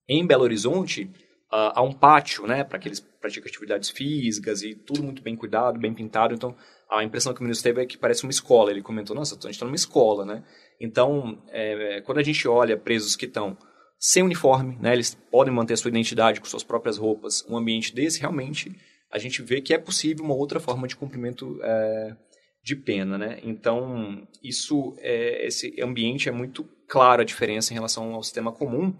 Em 0.07 0.25
Belo 0.25 0.43
Horizonte, 0.43 1.03
uh, 1.51 1.71
há 1.73 1.81
um 1.81 1.93
pátio, 1.93 2.45
né? 2.45 2.63
Para 2.63 2.77
aqueles 2.77 2.99
que 3.21 3.41
praticam 3.41 3.47
atividades 3.47 3.89
físicas 3.89 4.63
e 4.63 4.73
tudo 4.73 5.03
muito 5.03 5.21
bem 5.21 5.35
cuidado, 5.35 5.79
bem 5.79 5.93
pintado. 5.93 6.33
Então, 6.33 6.55
a 6.89 7.03
impressão 7.03 7.33
que 7.33 7.39
o 7.39 7.43
ministro 7.43 7.63
teve 7.69 7.83
é 7.83 7.85
que 7.85 7.97
parece 7.97 8.23
uma 8.23 8.31
escola. 8.31 8.71
Ele 8.71 8.81
comentou, 8.81 9.15
nossa, 9.15 9.35
a 9.35 9.41
gente 9.43 9.51
está 9.51 9.65
numa 9.65 9.75
escola, 9.75 10.25
né? 10.25 10.43
Então, 10.79 11.41
é, 11.49 12.01
quando 12.01 12.17
a 12.17 12.23
gente 12.23 12.47
olha 12.47 12.75
presos 12.75 13.15
que 13.15 13.25
estão 13.25 13.55
sem 13.97 14.23
uniforme, 14.23 14.75
né, 14.81 14.93
eles 14.93 15.15
podem 15.29 15.53
manter 15.53 15.75
a 15.75 15.77
sua 15.77 15.89
identidade 15.89 16.41
com 16.41 16.47
suas 16.47 16.63
próprias 16.63 16.97
roupas, 16.97 17.45
um 17.47 17.55
ambiente 17.55 17.93
desse, 17.93 18.19
realmente, 18.19 18.75
a 19.11 19.19
gente 19.19 19.43
vê 19.43 19.61
que 19.61 19.75
é 19.75 19.77
possível 19.77 20.25
uma 20.25 20.33
outra 20.33 20.59
forma 20.59 20.87
de 20.87 20.95
cumprimento 20.95 21.59
é, 21.61 22.15
de 22.63 22.75
pena, 22.75 23.17
né? 23.17 23.39
Então, 23.43 24.27
isso, 24.43 24.95
é, 24.99 25.45
esse 25.45 25.79
ambiente 25.81 26.27
é 26.27 26.31
muito 26.31 26.67
claro 26.87 27.21
a 27.21 27.25
diferença 27.25 27.71
em 27.71 27.75
relação 27.75 28.13
ao 28.15 28.23
sistema 28.23 28.51
comum, 28.51 28.93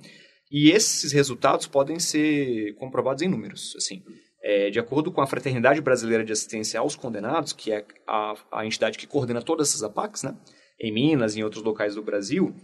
e 0.52 0.70
esses 0.70 1.12
resultados 1.14 1.66
podem 1.66 2.00
ser 2.00 2.76
comprovados 2.76 3.22
em 3.22 3.28
números, 3.28 3.74
assim. 3.78 4.04
É, 4.44 4.70
de 4.70 4.80
acordo 4.80 5.12
com 5.12 5.22
a 5.22 5.28
Fraternidade 5.28 5.80
Brasileira 5.82 6.26
de 6.26 6.32
Assistência 6.32 6.80
aos 6.80 6.96
Condenados, 6.96 7.54
que 7.54 7.72
é 7.72 7.86
a, 8.08 8.34
a 8.52 8.66
entidade 8.66 8.98
que 8.98 9.06
coordena 9.06 9.42
todas 9.42 9.70
essas 9.70 9.84
APACs, 9.84 10.24
né? 10.24 10.36
em 10.82 10.92
Minas 10.92 11.36
e 11.36 11.40
em 11.40 11.44
outros 11.44 11.64
locais 11.64 11.94
do 11.94 12.02
Brasil, 12.02 12.56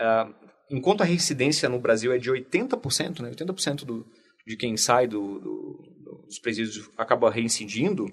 uh, 0.00 0.34
enquanto 0.70 1.02
a 1.02 1.04
reincidência 1.04 1.68
no 1.68 1.78
Brasil 1.78 2.12
é 2.12 2.18
de 2.18 2.30
80%, 2.30 3.20
né, 3.20 3.30
80% 3.30 3.84
do, 3.84 4.06
de 4.46 4.56
quem 4.56 4.76
sai 4.76 5.06
do, 5.06 5.38
do, 5.38 6.24
dos 6.26 6.38
presídios 6.38 6.90
acaba 6.96 7.30
reincidindo, 7.30 8.06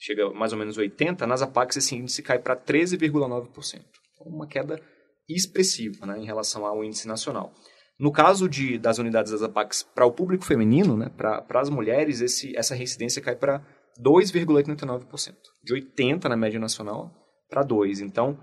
chega 0.00 0.30
mais 0.30 0.52
ou 0.52 0.58
menos 0.58 0.76
80%, 0.76 1.20
nas 1.26 1.42
APACs 1.42 1.76
esse 1.76 1.94
índice 1.94 2.22
cai 2.22 2.40
para 2.40 2.56
13,9%. 2.56 3.84
Então, 4.14 4.26
uma 4.26 4.48
queda 4.48 4.80
expressiva 5.28 6.04
né, 6.06 6.18
em 6.18 6.26
relação 6.26 6.66
ao 6.66 6.84
índice 6.84 7.06
nacional. 7.06 7.54
No 7.98 8.10
caso 8.10 8.48
de, 8.48 8.76
das 8.78 8.98
unidades 8.98 9.32
das 9.32 9.42
APACs 9.42 9.82
para 9.82 10.04
o 10.04 10.12
público 10.12 10.44
feminino, 10.44 10.96
né, 10.96 11.10
para 11.16 11.60
as 11.60 11.70
mulheres, 11.70 12.20
esse, 12.20 12.56
essa 12.56 12.74
reincidência 12.74 13.22
cai 13.22 13.36
para 13.36 13.62
2,89%. 14.00 15.34
De 15.62 15.74
80% 15.74 16.24
na 16.24 16.36
média 16.36 16.58
nacional 16.58 17.12
para 17.48 17.64
2%. 17.64 18.00
Então, 18.00 18.38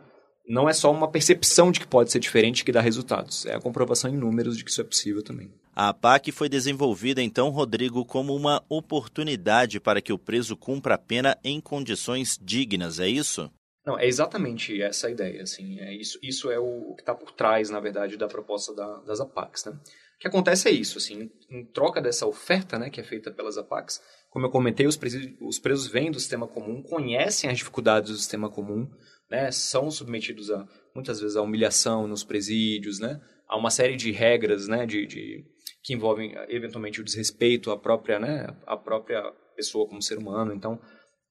não 0.48 0.68
é 0.68 0.74
só 0.74 0.92
uma 0.92 1.10
percepção 1.10 1.72
de 1.72 1.80
que 1.80 1.88
pode 1.88 2.12
ser 2.12 2.20
diferente 2.20 2.64
que 2.64 2.72
dá 2.72 2.82
resultados, 2.82 3.46
é 3.46 3.56
a 3.56 3.62
comprovação 3.62 4.10
em 4.10 4.18
números 4.18 4.58
de 4.58 4.64
que 4.64 4.72
isso 4.72 4.82
é 4.82 4.84
possível 4.84 5.24
também. 5.24 5.54
A 5.74 5.90
APAC 5.90 6.32
foi 6.32 6.50
desenvolvida, 6.50 7.22
então, 7.22 7.50
Rodrigo, 7.50 8.04
como 8.04 8.36
uma 8.36 8.62
oportunidade 8.68 9.80
para 9.80 10.02
que 10.02 10.12
o 10.12 10.18
preso 10.18 10.58
cumpra 10.58 10.96
a 10.96 10.98
pena 10.98 11.38
em 11.44 11.62
condições 11.62 12.38
dignas, 12.42 13.00
é 13.00 13.08
isso? 13.08 13.50
Não, 13.86 13.98
é 13.98 14.06
exatamente 14.06 14.80
essa 14.82 15.08
a 15.08 15.12
ideia. 15.12 15.42
Assim, 15.42 15.80
é 15.80 15.94
isso, 15.94 16.20
isso 16.22 16.52
é 16.52 16.60
o, 16.60 16.92
o 16.92 16.96
que 16.96 17.02
está 17.02 17.16
por 17.16 17.32
trás, 17.32 17.70
na 17.70 17.80
verdade, 17.80 18.18
da 18.18 18.28
proposta 18.28 18.74
da, 18.76 18.98
das 19.00 19.20
APACs. 19.20 19.66
Né? 19.66 19.72
O 19.72 20.20
que 20.20 20.28
acontece 20.28 20.70
é 20.70 20.72
isso, 20.72 20.98
assim, 20.98 21.32
em 21.50 21.66
troca 21.66 22.00
dessa 22.00 22.28
oferta 22.28 22.78
né, 22.78 22.90
que 22.92 23.02
é 23.02 23.04
feita 23.04 23.32
pelas 23.32 23.58
APACs, 23.58 24.00
como 24.30 24.46
eu 24.46 24.52
comentei, 24.52 24.86
os 24.86 24.96
presos, 24.96 25.28
os 25.42 25.60
presos 25.60 25.88
vêm 25.88 26.12
do 26.12 26.20
sistema 26.20 26.48
comum, 26.48 26.82
conhecem 26.84 27.50
as 27.50 27.58
dificuldades 27.58 28.12
do 28.12 28.18
sistema 28.18 28.50
comum, 28.50 28.88
né, 29.30 29.52
são 29.52 29.90
submetidos 29.90 30.52
a 30.52 30.66
muitas 30.94 31.20
vezes 31.20 31.36
a 31.36 31.42
humilhação 31.42 32.08
nos 32.08 32.24
presídios, 32.24 33.00
né, 33.00 33.20
a 33.48 33.58
uma 33.58 33.72
série 33.72 33.98
de 33.98 34.12
regras, 34.12 34.68
né, 34.68 34.86
de, 34.86 35.08
de 35.08 35.46
que 35.84 35.94
envolvem 35.94 36.34
eventualmente 36.50 37.02
o 37.02 37.04
desrespeito 37.04 37.72
à 37.72 37.78
própria, 37.78 38.20
né, 38.20 38.48
à 38.68 38.78
própria 38.78 39.24
pessoa 39.56 39.88
como 39.88 40.02
ser 40.02 40.18
humano. 40.18 40.54
Então, 40.54 40.80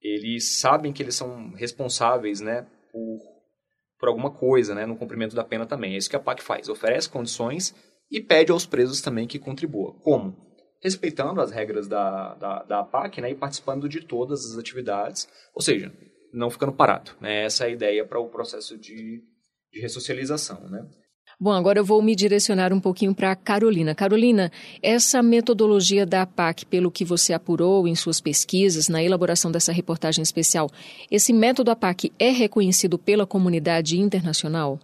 eles 0.02 0.58
sabem 0.58 0.92
que 0.92 1.02
eles 1.02 1.14
são 1.14 1.52
responsáveis, 1.52 2.40
né, 2.40 2.66
por, 2.90 3.20
por 3.98 4.08
alguma 4.08 4.30
coisa, 4.30 4.74
né, 4.74 4.86
no 4.86 4.96
cumprimento 4.96 5.36
da 5.36 5.44
pena 5.44 5.66
também. 5.66 5.94
É 5.94 5.96
isso 5.98 6.10
que 6.10 6.16
a 6.16 6.20
PAC 6.20 6.42
faz, 6.42 6.68
oferece 6.68 7.08
condições 7.08 7.74
e 8.10 8.20
pede 8.20 8.50
aos 8.50 8.66
presos 8.66 9.00
também 9.00 9.26
que 9.26 9.38
contribuam. 9.38 9.98
Como? 10.00 10.36
Respeitando 10.82 11.40
as 11.40 11.50
regras 11.50 11.86
da, 11.86 12.34
da, 12.34 12.62
da 12.62 12.82
PAC, 12.82 13.20
né, 13.20 13.30
e 13.30 13.34
participando 13.34 13.88
de 13.88 14.00
todas 14.00 14.44
as 14.46 14.58
atividades, 14.58 15.28
ou 15.54 15.60
seja, 15.60 15.92
não 16.32 16.50
ficando 16.50 16.72
parado. 16.72 17.12
Né? 17.20 17.44
Essa 17.44 17.64
é 17.64 17.66
a 17.68 17.70
ideia 17.70 18.06
para 18.06 18.18
o 18.18 18.30
processo 18.30 18.78
de, 18.78 19.22
de 19.72 19.80
ressocialização. 19.80 20.68
Né? 20.68 20.88
Bom, 21.42 21.52
agora 21.52 21.78
eu 21.78 21.84
vou 21.84 22.02
me 22.02 22.14
direcionar 22.14 22.70
um 22.70 22.78
pouquinho 22.78 23.14
para 23.14 23.32
a 23.32 23.34
Carolina. 23.34 23.94
Carolina, 23.94 24.52
essa 24.82 25.22
metodologia 25.22 26.04
da 26.04 26.20
APAC, 26.20 26.66
pelo 26.66 26.90
que 26.90 27.02
você 27.02 27.32
apurou 27.32 27.88
em 27.88 27.94
suas 27.94 28.20
pesquisas, 28.20 28.90
na 28.90 29.02
elaboração 29.02 29.50
dessa 29.50 29.72
reportagem 29.72 30.22
especial, 30.22 30.68
esse 31.10 31.32
método 31.32 31.70
APAC 31.70 32.12
é 32.18 32.28
reconhecido 32.28 32.98
pela 32.98 33.26
comunidade 33.26 33.98
internacional? 33.98 34.78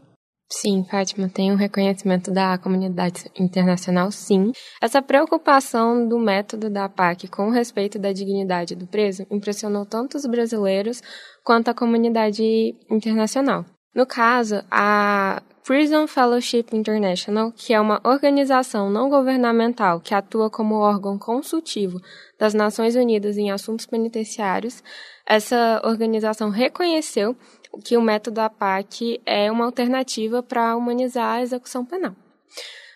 Sim, 0.51 0.83
Fátima, 0.91 1.29
tem 1.29 1.53
um 1.53 1.57
reconhecimento 1.57 2.31
da 2.31 2.57
comunidade 2.57 3.25
internacional, 3.39 4.11
sim. 4.11 4.51
Essa 4.81 5.03
preocupação 5.03 6.09
do 6.09 6.19
método 6.19 6.71
da 6.71 6.89
PAC 6.89 7.29
com 7.29 7.51
respeito 7.51 7.99
da 7.99 8.15
dignidade 8.15 8.75
do 8.75 8.87
preso 8.87 9.27
impressionou 9.31 9.85
tanto 9.85 10.17
os 10.17 10.25
brasileiros 10.25 11.03
quanto 11.45 11.69
a 11.69 11.75
comunidade 11.75 12.75
internacional. 12.91 13.67
No 13.95 14.07
caso, 14.07 14.63
a 14.71 15.43
Prison 15.67 16.07
Fellowship 16.07 16.67
International, 16.73 17.51
que 17.51 17.75
é 17.75 17.81
uma 17.81 18.01
organização 18.05 18.89
não 18.89 19.11
governamental 19.11 19.99
que 19.99 20.15
atua 20.15 20.49
como 20.49 20.77
órgão 20.77 21.19
consultivo 21.19 22.01
das 22.39 22.55
Nações 22.55 22.95
Unidas 22.95 23.37
em 23.37 23.51
assuntos 23.51 23.85
penitenciários, 23.85 24.81
essa 25.27 25.83
organização 25.85 26.51
reconheceu 26.51 27.37
que 27.85 27.97
o 27.97 28.01
método 28.01 28.43
APAC 28.43 29.21
é 29.27 29.51
uma 29.51 29.65
alternativa 29.65 30.41
para 30.41 30.77
humanizar 30.77 31.39
a 31.39 31.43
execução 31.43 31.85
penal. 31.85 32.15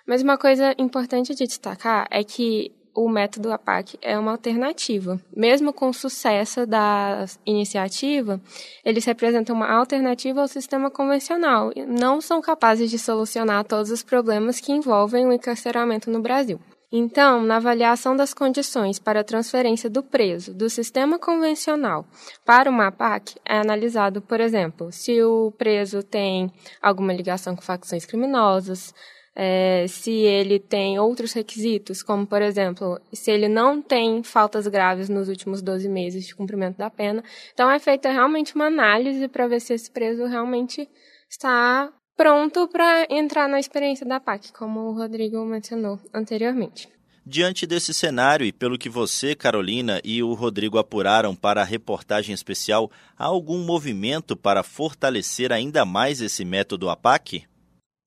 Mas 0.07 0.23
uma 0.23 0.39
coisa 0.39 0.73
importante 0.79 1.35
de 1.35 1.49
destacar 1.49 2.07
é 2.09 2.23
que 2.23 2.73
o 2.94 3.09
método 3.09 3.52
APAC 3.52 3.99
é 4.02 4.18
uma 4.18 4.32
alternativa. 4.32 5.20
Mesmo 5.35 5.73
com 5.73 5.88
o 5.88 5.94
sucesso 5.94 6.66
da 6.66 7.25
iniciativa, 7.47 8.40
eles 8.85 9.04
representam 9.04 9.54
uma 9.54 9.70
alternativa 9.70 10.40
ao 10.40 10.49
sistema 10.49 10.90
convencional 10.90 11.73
e 11.75 11.85
não 11.85 12.20
são 12.20 12.40
capazes 12.40 12.90
de 12.90 12.99
solucionar 12.99 13.64
todos 13.64 13.90
os 13.90 14.02
problemas 14.02 14.61
que 14.61 14.73
envolvem 14.73 15.26
o 15.26 15.32
encarceramento 15.32 16.11
no 16.11 16.20
Brasil. 16.20 16.61
Então, 16.92 17.40
na 17.42 17.56
avaliação 17.56 18.16
das 18.16 18.35
condições 18.35 18.99
para 18.99 19.20
a 19.20 19.25
transferência 19.25 19.88
do 19.88 20.02
preso 20.02 20.52
do 20.52 20.68
sistema 20.68 21.20
convencional 21.20 22.04
para 22.44 22.68
uma 22.68 22.88
APAC, 22.88 23.37
é 23.44 23.59
analisado, 23.59 24.20
por 24.20 24.40
exemplo, 24.40 24.90
se 24.90 25.23
o 25.23 25.52
preso 25.56 26.02
tem 26.02 26.52
alguma 26.82 27.12
ligação 27.12 27.54
com 27.54 27.62
facções 27.62 28.04
criminosas, 28.04 28.92
é, 29.35 29.87
se 29.89 30.11
ele 30.11 30.59
tem 30.59 30.99
outros 30.99 31.33
requisitos, 31.33 32.03
como, 32.03 32.27
por 32.27 32.43
exemplo, 32.43 33.01
se 33.13 33.31
ele 33.31 33.49
não 33.49 33.81
tem 33.81 34.23
faltas 34.23 34.67
graves 34.67 35.09
nos 35.09 35.29
últimos 35.29 35.63
12 35.63 35.89
meses 35.89 36.27
de 36.27 36.35
cumprimento 36.35 36.77
da 36.77 36.91
pena. 36.91 37.23
Então, 37.53 37.71
é 37.71 37.79
feita 37.79 38.11
realmente 38.11 38.55
uma 38.55 38.67
análise 38.67 39.29
para 39.29 39.47
ver 39.47 39.61
se 39.61 39.75
esse 39.75 39.91
preso 39.91 40.27
realmente 40.27 40.89
está 41.29 41.93
pronto 42.17 42.69
para 42.69 43.07
entrar 43.09 43.49
na 43.49 43.59
experiência 43.59 44.05
da 44.05 44.21
PAC, 44.21 44.53
como 44.53 44.81
o 44.81 44.93
Rodrigo 44.95 45.45
mencionou 45.45 45.99
anteriormente. 46.13 46.89
Diante 47.25 47.67
desse 47.67 47.95
cenário 47.95 48.45
e 48.45 48.53
pelo 48.53 48.79
que 48.79 48.89
você, 48.89 49.35
Carolina, 49.35 50.01
e 50.03 50.23
o 50.23 50.35
Rodrigo 50.35 50.79
apuraram 50.79 51.37
para 51.37 51.61
a 51.61 51.65
reportagem 51.65 52.35
especial, 52.35 52.91
há 53.17 53.27
algum 53.27 53.59
movimento 53.65 54.37
para 54.37 54.63
fortalecer 54.63 55.53
ainda 55.53 55.85
mais 55.85 56.21
esse 56.21 56.45
método 56.45 56.91
APAC? 56.91 57.45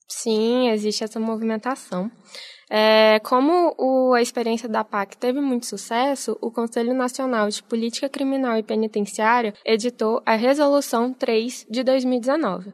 Sim, 0.07 0.69
existe 0.69 1.03
essa 1.03 1.19
movimentação. 1.19 2.11
É, 2.69 3.19
como 3.19 3.75
o, 3.77 4.13
a 4.13 4.21
experiência 4.21 4.67
da 4.67 4.83
PAC 4.83 5.17
teve 5.17 5.39
muito 5.39 5.65
sucesso, 5.65 6.37
o 6.41 6.49
Conselho 6.49 6.93
Nacional 6.93 7.49
de 7.49 7.61
Política 7.61 8.09
Criminal 8.09 8.57
e 8.57 8.63
Penitenciária 8.63 9.53
editou 9.65 10.21
a 10.25 10.35
Resolução 10.35 11.13
3 11.13 11.67
de 11.69 11.83
2019 11.83 12.73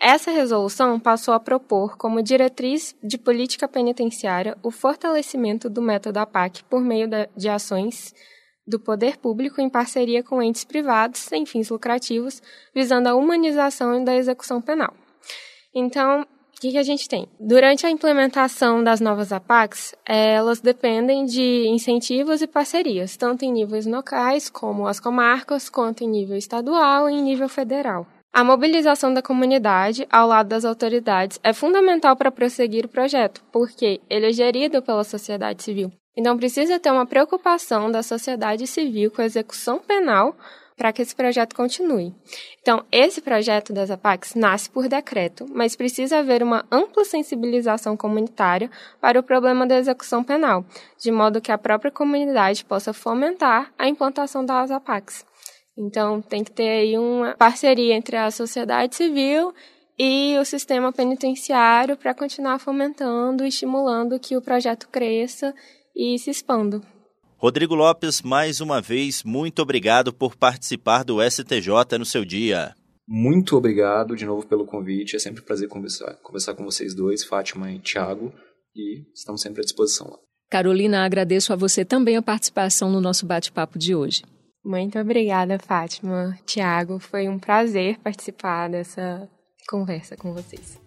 essa 0.00 0.30
resolução 0.30 1.00
passou 1.00 1.32
a 1.32 1.40
propor 1.40 1.96
como 1.96 2.22
diretriz 2.22 2.94
de 3.02 3.16
política 3.16 3.66
penitenciária 3.66 4.56
o 4.62 4.70
fortalecimento 4.70 5.70
do 5.70 5.80
método 5.80 6.18
APAC 6.18 6.64
por 6.64 6.82
meio 6.82 7.08
de 7.34 7.48
ações 7.48 8.14
do 8.66 8.78
poder 8.78 9.16
público 9.16 9.60
em 9.60 9.70
parceria 9.70 10.22
com 10.22 10.42
entes 10.42 10.64
privados 10.64 11.20
sem 11.20 11.46
fins 11.46 11.70
lucrativos, 11.70 12.42
visando 12.74 13.08
a 13.08 13.14
humanização 13.14 14.02
da 14.02 14.14
execução 14.14 14.60
penal. 14.60 14.92
Então, 15.74 16.26
o 16.56 16.60
que, 16.60 16.70
que, 16.70 16.78
a 16.78 16.82
gente 16.82 17.06
tem? 17.06 17.28
Durante 17.38 17.84
a 17.84 17.90
implementação 17.90 18.82
das 18.82 18.98
novas 18.98 19.30
APACs, 19.30 19.94
elas 20.06 20.58
dependem 20.58 21.26
de 21.26 21.68
incentivos 21.68 22.40
e 22.40 22.46
parcerias, 22.46 23.14
tanto 23.14 23.44
em 23.44 23.52
níveis 23.52 23.84
locais, 23.84 24.48
como 24.48 24.86
as 24.86 24.98
comarcas, 24.98 25.68
quanto 25.68 26.02
em 26.02 26.08
nível 26.08 26.34
estadual 26.34 27.10
e 27.10 27.12
em 27.12 27.22
nível 27.22 27.46
federal. 27.46 28.06
A 28.32 28.42
mobilização 28.42 29.12
da 29.12 29.20
comunidade 29.20 30.06
ao 30.10 30.26
lado 30.26 30.48
das 30.48 30.64
autoridades 30.64 31.38
é 31.42 31.52
fundamental 31.52 32.16
para 32.16 32.32
prosseguir 32.32 32.86
o 32.86 32.88
projeto, 32.88 33.44
porque 33.52 34.00
ele 34.08 34.30
é 34.30 34.32
gerido 34.32 34.80
pela 34.80 35.04
sociedade 35.04 35.62
civil. 35.62 35.92
Então 36.16 36.36
precisa 36.36 36.78
ter 36.80 36.90
uma 36.90 37.06
preocupação 37.06 37.90
da 37.90 38.02
sociedade 38.02 38.66
civil 38.66 39.10
com 39.10 39.20
a 39.20 39.26
execução 39.26 39.78
penal 39.78 40.34
para 40.76 40.92
que 40.92 41.00
esse 41.00 41.16
projeto 41.16 41.54
continue. 41.56 42.14
Então, 42.60 42.84
esse 42.92 43.22
projeto 43.22 43.72
das 43.72 43.90
APACs 43.90 44.34
nasce 44.34 44.68
por 44.68 44.86
decreto, 44.88 45.46
mas 45.48 45.74
precisa 45.74 46.18
haver 46.18 46.42
uma 46.42 46.66
ampla 46.70 47.04
sensibilização 47.04 47.96
comunitária 47.96 48.70
para 49.00 49.18
o 49.18 49.22
problema 49.22 49.66
da 49.66 49.78
execução 49.78 50.22
penal, 50.22 50.64
de 50.98 51.10
modo 51.10 51.40
que 51.40 51.50
a 51.50 51.56
própria 51.56 51.90
comunidade 51.90 52.64
possa 52.64 52.92
fomentar 52.92 53.72
a 53.78 53.88
implantação 53.88 54.44
das 54.44 54.70
APACs. 54.70 55.24
Então, 55.78 56.20
tem 56.20 56.44
que 56.44 56.50
ter 56.50 56.68
aí 56.68 56.98
uma 56.98 57.34
parceria 57.36 57.94
entre 57.94 58.16
a 58.16 58.30
sociedade 58.30 58.96
civil 58.96 59.54
e 59.98 60.36
o 60.38 60.44
sistema 60.44 60.92
penitenciário 60.92 61.96
para 61.96 62.12
continuar 62.12 62.58
fomentando 62.58 63.44
e 63.44 63.48
estimulando 63.48 64.20
que 64.20 64.36
o 64.36 64.42
projeto 64.42 64.88
cresça 64.88 65.54
e 65.96 66.18
se 66.18 66.30
expanda. 66.30 66.80
Rodrigo 67.38 67.74
Lopes, 67.74 68.22
mais 68.22 68.60
uma 68.60 68.80
vez, 68.80 69.22
muito 69.22 69.60
obrigado 69.60 70.12
por 70.12 70.36
participar 70.36 71.04
do 71.04 71.18
STJ 71.22 71.98
no 71.98 72.04
seu 72.04 72.24
dia. 72.24 72.74
Muito 73.08 73.56
obrigado 73.56 74.16
de 74.16 74.24
novo 74.26 74.46
pelo 74.46 74.66
convite. 74.66 75.16
É 75.16 75.18
sempre 75.18 75.42
um 75.42 75.44
prazer 75.44 75.68
conversar, 75.68 76.14
conversar 76.22 76.54
com 76.54 76.64
vocês 76.64 76.94
dois, 76.94 77.24
Fátima 77.24 77.70
e 77.70 77.78
Tiago, 77.78 78.32
e 78.74 79.04
estamos 79.14 79.40
sempre 79.40 79.60
à 79.60 79.64
disposição. 79.64 80.18
Carolina, 80.50 81.04
agradeço 81.04 81.52
a 81.52 81.56
você 81.56 81.84
também 81.84 82.16
a 82.16 82.22
participação 82.22 82.90
no 82.90 83.00
nosso 83.00 83.26
bate-papo 83.26 83.78
de 83.78 83.94
hoje. 83.94 84.22
Muito 84.64 84.98
obrigada, 84.98 85.58
Fátima. 85.58 86.36
Tiago, 86.44 86.98
foi 86.98 87.28
um 87.28 87.38
prazer 87.38 87.98
participar 88.00 88.68
dessa 88.68 89.28
conversa 89.68 90.16
com 90.16 90.32
vocês. 90.32 90.80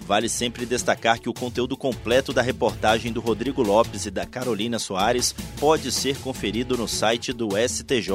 Vale 0.00 0.28
sempre 0.28 0.66
destacar 0.66 1.18
que 1.18 1.28
o 1.28 1.34
conteúdo 1.34 1.76
completo 1.76 2.32
da 2.32 2.42
reportagem 2.42 3.12
do 3.12 3.20
Rodrigo 3.20 3.62
Lopes 3.62 4.06
e 4.06 4.10
da 4.10 4.26
Carolina 4.26 4.78
Soares 4.78 5.34
pode 5.58 5.90
ser 5.90 6.16
conferido 6.18 6.76
no 6.76 6.86
site 6.86 7.32
do 7.32 7.48
STJ. 7.56 8.10